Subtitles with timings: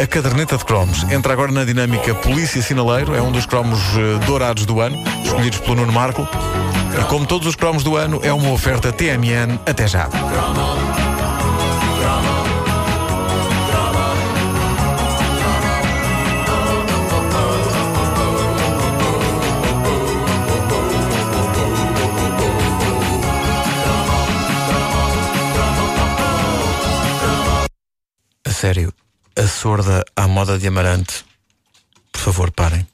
[0.00, 1.02] a caderneta de cromos.
[1.10, 5.58] Entra agora na dinâmica Polícia Sinaleiro, é um dos cromos eh, dourados do ano, escolhidos
[5.58, 6.26] pelo Nuno Marco.
[6.98, 9.60] E como todos os cromos do ano, é uma oferta TMN.
[9.66, 10.08] Até já.
[28.46, 28.92] Sério,
[29.36, 31.24] a sorda à moda de amarante.
[32.12, 32.86] Por favor, parem.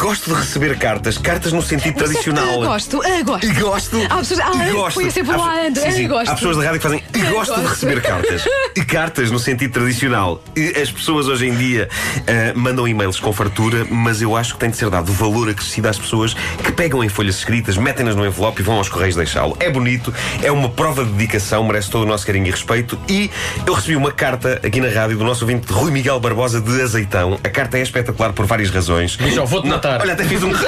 [0.00, 2.60] Gosto de receber cartas, cartas no sentido tradicional.
[2.62, 3.46] Gosto, ah, gosto.
[3.46, 3.96] E gosto.
[4.08, 4.94] Há pessoas, ah, e gosto.
[4.94, 6.08] foi sempre Há lá, pessoas- ando, sim, sim.
[6.08, 6.30] gosto.
[6.30, 7.02] Há pessoas da rádio que fazem.
[7.14, 7.68] E Ah, gosto de gosto.
[7.74, 8.44] receber cartas.
[8.74, 10.42] E cartas no sentido tradicional.
[10.56, 11.88] E as pessoas hoje em dia
[12.26, 15.86] ah, mandam e-mails com fartura, mas eu acho que tem de ser dado valor acrescido
[15.86, 16.32] às pessoas
[16.64, 19.54] que pegam em folhas escritas, metem-nas no envelope e vão aos correios deixá-lo.
[19.60, 22.98] É bonito, é uma prova de dedicação, merece todo o nosso carinho e respeito.
[23.06, 23.30] E
[23.66, 27.38] eu recebi uma carta aqui na rádio do nosso ouvinte Rui Miguel Barbosa de Azeitão.
[27.44, 29.14] A carta é espetacular por várias razões.
[29.16, 30.50] Bicho, vou-te Não, Olha, até fiz um.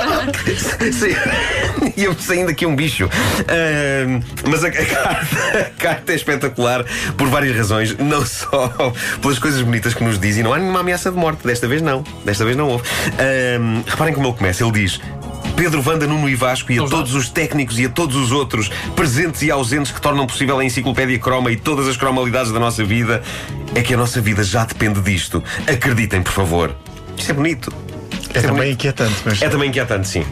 [1.96, 3.08] Ia-me saindo aqui um bicho.
[3.48, 6.84] Ah, mas a, a carta, a carta é espetacular
[7.16, 8.68] por várias razões, não só
[9.20, 11.46] pelas coisas bonitas que nos diz, e não há nenhuma ameaça de morte.
[11.46, 12.02] Desta vez não.
[12.24, 12.84] Desta vez não houve.
[13.18, 14.64] Ah, reparem como ele começa.
[14.64, 15.00] Ele diz.
[15.56, 18.70] Pedro Vanda, Nuno e Vasco e a todos os técnicos e a todos os outros
[18.96, 22.82] presentes e ausentes que tornam possível a enciclopédia croma e todas as cromalidades da nossa
[22.84, 23.22] vida,
[23.74, 25.42] é que a nossa vida já depende disto.
[25.66, 26.74] Acreditem, por favor.
[27.16, 27.91] Isto é bonito.
[28.34, 29.42] É também inquietante, mas.
[29.42, 30.24] É também inquietante, sim.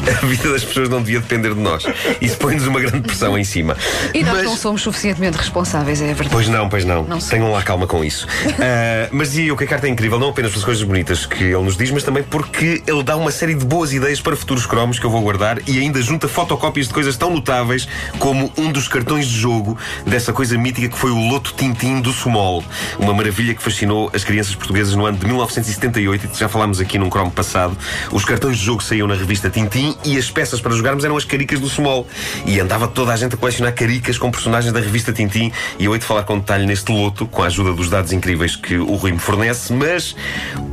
[0.22, 1.84] A vida das pessoas não devia depender de nós.
[2.20, 3.76] Isso põe-nos uma grande pressão em cima.
[4.14, 6.30] E nós Mas- não somos suficientemente responsáveis, é verdade.
[6.30, 7.04] Pois não, pois não.
[7.04, 7.18] Não.
[7.18, 8.26] Tenham lá calma com isso.
[8.58, 11.44] Ah, mas dizia eu que a carta é incrível, não apenas pelas coisas bonitas que
[11.44, 14.66] ele nos diz, mas também porque ele dá uma série de boas ideias para futuros
[14.66, 17.86] cromos que eu vou guardar e ainda junta fotocópias de coisas tão notáveis
[18.18, 22.12] como um dos cartões de jogo dessa coisa mítica que foi o Loto Tintim do
[22.12, 22.64] Sumol.
[22.98, 26.98] Uma maravilha que fascinou as crianças portuguesas no ano de 1978 e já falámos aqui
[26.98, 27.76] num cromo passado.
[28.10, 31.24] Os cartões de jogo saíam na revista Tintim e as peças para jogarmos eram as
[31.24, 32.06] caricas do Sumol.
[32.46, 35.92] E andava toda a gente a colecionar caricas com personagens da revista Tintim e eu
[35.92, 38.94] hei de falar com detalhe neste loto, com a ajuda dos dados incríveis que o
[38.94, 40.14] Rui me fornece, mas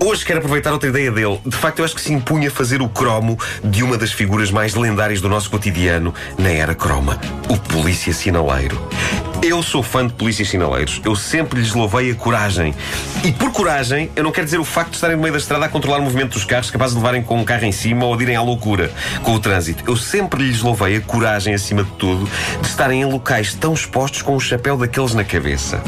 [0.03, 1.39] hoje quero aproveitar outra ideia dele.
[1.45, 4.75] De facto, eu acho que se impunha fazer o cromo de uma das figuras mais
[4.75, 8.79] lendárias do nosso cotidiano na era croma, o Polícia Sinaleiro.
[9.41, 10.99] Eu sou fã de polícias sinaleiros.
[11.05, 12.73] Eu sempre lhes louvei a coragem.
[13.23, 15.65] E por coragem, eu não quero dizer o facto de estarem no meio da estrada
[15.65, 18.15] a controlar o movimento dos carros, capazes de levarem com um carro em cima ou
[18.15, 18.91] de irem à loucura
[19.23, 19.83] com o trânsito.
[19.87, 22.29] Eu sempre lhes louvei a coragem, acima de tudo,
[22.61, 25.81] de estarem em locais tão expostos com o chapéu daqueles na cabeça.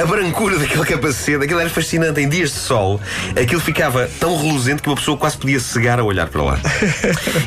[0.00, 2.20] A brancura daquele capacete, aquilo era fascinante.
[2.20, 3.00] Em dias de sol,
[3.40, 6.60] aquilo ficava tão reluzente que uma pessoa quase podia cegar a olhar para lá.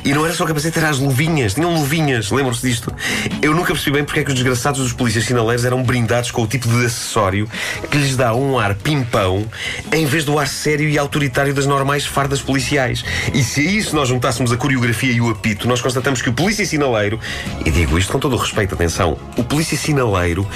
[0.04, 1.54] E não era só o capacete, eram as luvinhas.
[1.54, 2.94] Tinham luvinhas, lembram-se disto?
[3.42, 6.44] Eu nunca percebi bem porque é que os desgraçados dos polícias sinaleiros eram brindados com
[6.44, 7.50] o tipo de acessório
[7.92, 9.46] que lhes dá um ar pimpão
[9.92, 13.04] em vez do ar sério e autoritário das normais fardas policiais.
[13.34, 16.34] E se a isso nós juntássemos a coreografia e o apito, nós constatamos que o
[16.34, 17.20] polícia sinaleiro,
[17.66, 20.48] e digo isto com todo o respeito, atenção, o polícia sinaleiro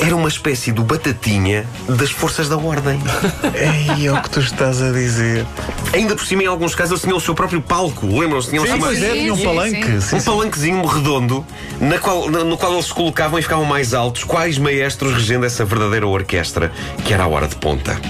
[0.00, 2.98] era uma espécie do batatinha das forças da ordem.
[3.54, 5.46] Ei, é o que tu estás a dizer.
[5.92, 8.06] Ainda por cima, em alguns casos, eles tinham o seu próprio palco.
[8.06, 8.48] Lembram-se?
[8.50, 9.84] Tinham Sim, pois é, tinha um sim, palanque.
[9.84, 10.00] sim.
[10.00, 10.24] Sim, um sim.
[10.26, 11.44] palanquezinho redondo
[11.80, 15.44] na qual- na- no qual eles se colocavam e ficavam mais altos, quais maestros regendo
[15.44, 16.72] essa verdadeira orquestra
[17.04, 18.00] que era a hora de ponta.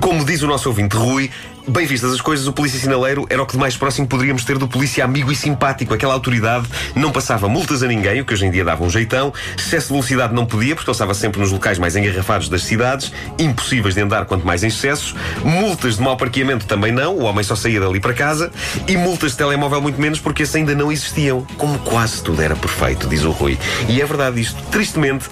[0.00, 1.30] Como diz o nosso ouvinte Rui,
[1.68, 4.56] bem vistas as coisas, o polícia sinaleiro era o que de mais próximo poderíamos ter
[4.56, 5.92] do polícia amigo e simpático.
[5.92, 9.32] Aquela autoridade não passava multas a ninguém, o que hoje em dia dava um jeitão.
[9.58, 13.12] Excesso de velocidade não podia, porque ele estava sempre nos locais mais engarrafados das cidades,
[13.38, 15.14] impossíveis de andar quanto mais em excessos.
[15.44, 18.50] Multas de mau parqueamento também não, o homem só saía dali para casa.
[18.88, 21.46] E multas de telemóvel muito menos, porque esses ainda não existiam.
[21.58, 23.58] Como quase tudo era perfeito, diz o Rui.
[23.86, 24.60] E é verdade isto.
[24.70, 25.28] Tristemente,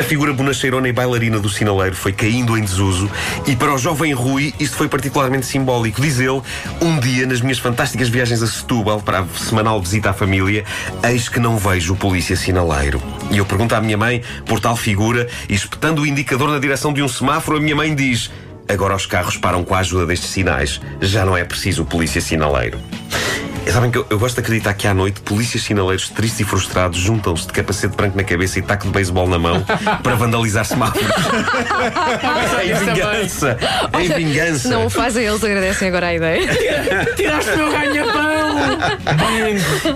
[0.00, 3.08] a figura bonacheirona e bailarina do sinaleiro foi caindo em desuso
[3.46, 6.00] e para o jovem Rui isto foi particularmente simbólico.
[6.00, 6.42] Diz ele,
[6.80, 10.64] um dia nas minhas fantásticas viagens a Setúbal para a semanal visita à família,
[11.04, 13.00] eis que não vejo o polícia sinaleiro.
[13.30, 16.92] E eu pergunto à minha mãe por tal figura e espetando o indicador na direção
[16.92, 18.30] de um semáforo, a minha mãe diz
[18.68, 20.80] agora os carros param com a ajuda destes sinais.
[21.00, 22.80] Já não é preciso o polícia sinaleiro.
[23.66, 26.44] E Sabem que eu, eu gosto de acreditar que à noite polícias sinaleiros tristes e
[26.44, 29.64] frustrados juntam-se de capacete branco na cabeça e taco de beisebol na mão
[30.02, 31.08] para vandalizar semáforos.
[32.62, 33.58] em vingança!
[34.00, 34.58] Em vingança!
[34.58, 36.46] Se não o fazem, eles agradecem agora a ideia.
[37.16, 38.34] Tiraste o meu ganha-pão!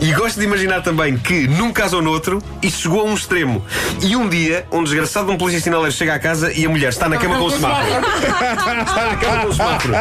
[0.00, 3.65] E gosto de imaginar também que, num caso ou noutro, isto chegou a um extremo.
[4.03, 6.88] E um dia, um desgraçado de um polícia sinaleiro chega à casa e a mulher
[6.88, 7.88] está na cama com o semáforo.
[8.88, 9.94] Está na cama com o semáforo.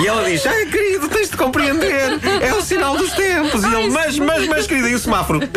[0.00, 2.18] E ela diz: Ai, querido, tens de compreender.
[2.40, 3.62] É o sinal dos tempos.
[3.62, 5.40] E ele, mas, mas, mas, querido, e o semáforo?
[5.40, 5.48] Pi,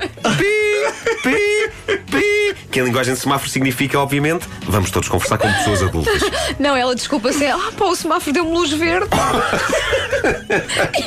[0.00, 5.82] pi, pi, pi, que em linguagem de semáforo significa, obviamente, vamos todos conversar com pessoas
[5.82, 6.22] adultas.
[6.58, 7.46] Não, ela desculpa-se.
[7.46, 9.08] Ah, pá, o semáforo deu-me luz verde.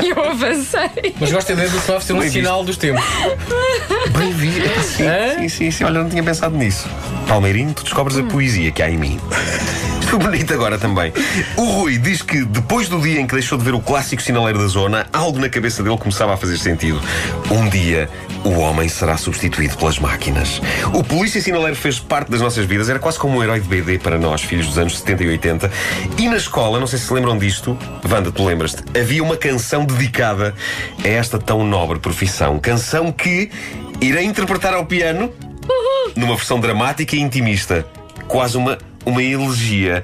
[0.03, 1.15] e eu avancei.
[1.19, 2.35] Mas gosto da ideia do semáforo ser um Bem visto.
[2.43, 3.03] sinal dos tempos.
[4.17, 4.83] Bem visto.
[4.83, 5.35] Sim, Hã?
[5.39, 5.83] sim, sim, sim.
[5.83, 6.87] Olha, não tinha pensado nisso.
[7.27, 9.19] Palmeirinho, tu descobres a poesia que há em mim.
[10.09, 11.12] Foi bonito agora também.
[11.57, 14.59] O Rui diz que depois do dia em que deixou de ver o clássico sinaleiro
[14.59, 17.01] da zona, algo na cabeça dele começava a fazer sentido.
[17.51, 18.09] Um dia,
[18.44, 20.62] o homem será substituído pelas máquinas.
[20.94, 24.00] O polícia sinaleiro fez parte das nossas vidas, era quase como um herói de BD
[24.00, 25.71] para nós, filhos dos anos 70 e 80.
[26.18, 27.77] E na escola, não sei se se lembram disto,
[28.09, 30.54] Wanda, tu lembras-te, havia uma canção dedicada
[31.04, 32.59] a esta tão nobre profissão.
[32.59, 33.50] Canção que
[34.01, 35.31] irei interpretar ao piano
[36.15, 37.86] numa versão dramática e intimista.
[38.27, 38.77] Quase uma,
[39.07, 40.04] uma elegia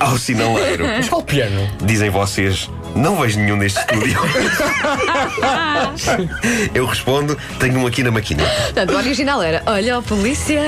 [0.00, 0.86] ao sinaleiro.
[0.86, 1.68] Mas qual piano?
[1.84, 4.18] Dizem vocês, não vejo nenhum neste estúdio.
[6.74, 8.42] Eu respondo, tenho um aqui na maquina.
[8.44, 10.60] Portanto, o original era Olha a polícia,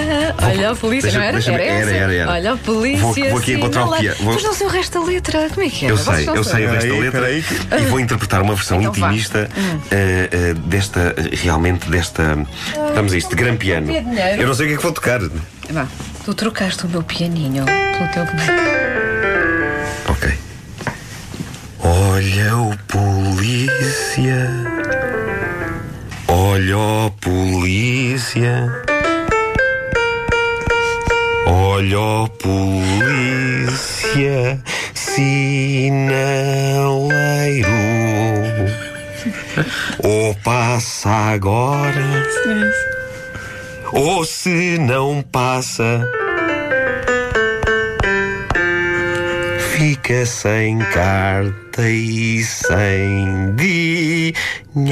[0.42, 1.38] olha a polícia, não era?
[1.38, 1.90] era, essa?
[1.90, 2.30] era, era, era.
[2.32, 3.00] Olha a polícia.
[3.00, 4.16] Vou- vou aqui encontrar o piano.
[4.20, 5.48] Vou- Mas não sei o resto da letra.
[5.52, 5.94] Como é que era?
[5.94, 6.66] Eu sei, eu sei sabem?
[6.68, 7.82] desta Peraí, letra peraí.
[7.82, 9.48] e vou interpretar uma versão Então intimista
[9.90, 12.38] eh, eh, desta, realmente desta.
[12.94, 13.90] Vamos a isto, de gran piano.
[14.38, 15.20] Eu não sei o que é que vou tocar.
[15.72, 15.86] Vá,
[16.24, 18.24] tu trocaste o meu pianinho pelo teu
[20.08, 20.36] Ok.
[21.78, 24.50] Olha o polícia.
[26.26, 28.68] Olha o polícia.
[31.46, 33.70] Olha o polícia.
[34.92, 36.10] Sinaleiro.
[40.02, 42.24] Ou passa agora.
[43.92, 46.06] Ou se não passa.
[49.80, 54.84] fica sem carta e sem dinheiro.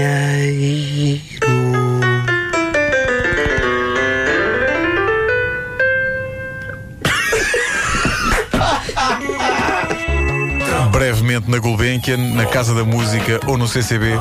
[10.90, 14.12] Brevemente na Gulbenkian, na Casa da Música ou no CCB.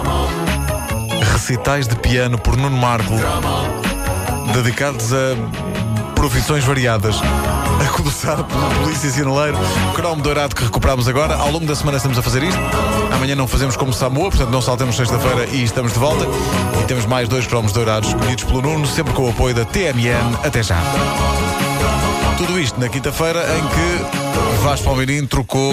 [1.31, 3.13] Recitais de piano por Nuno Marco,
[4.63, 5.35] dedicados a
[6.15, 7.15] profissões variadas.
[7.21, 9.57] A começar pelo Polícia Sinaleiro,
[9.93, 11.35] cromo dourado que recuperamos agora.
[11.35, 12.59] Ao longo da semana estamos a fazer isto.
[13.13, 16.25] Amanhã não fazemos como Samoa, portanto não saltemos sexta-feira e estamos de volta.
[16.81, 20.39] E temos mais dois cromos dourados escolhidos pelo Nuno, sempre com o apoio da TMN.
[20.43, 20.77] Até já.
[22.37, 25.65] Tudo isto na quinta-feira em que Vasco Palmeirinho trocou.